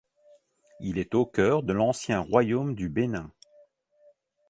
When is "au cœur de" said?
1.13-1.73